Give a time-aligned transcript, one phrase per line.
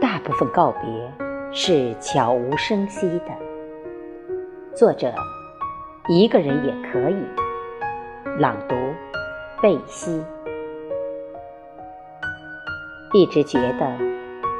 [0.00, 1.12] 大部分告别
[1.52, 3.32] 是悄无声息的。
[4.74, 5.14] 作者，
[6.08, 7.16] 一个人也可以。
[8.38, 8.74] 朗读，
[9.62, 10.22] 贝西。
[13.14, 13.90] 一直觉得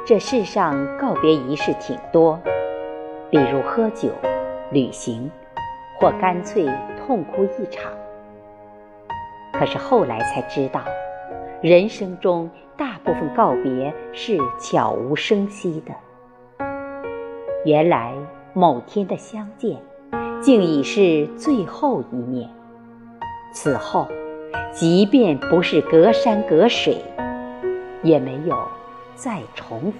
[0.07, 2.41] 这世上告别仪式挺多，
[3.29, 4.09] 比如喝酒、
[4.71, 5.31] 旅行，
[5.99, 6.67] 或干脆
[6.99, 7.93] 痛哭一场。
[9.53, 10.81] 可是后来才知道，
[11.61, 15.95] 人生中大部分告别是悄无声息的。
[17.65, 18.13] 原来
[18.53, 19.81] 某天的相见，
[20.43, 22.49] 竟已是最后一面。
[23.53, 24.07] 此后，
[24.73, 27.03] 即便不是隔山隔水，
[28.03, 28.57] 也没有
[29.15, 29.93] 再重逢。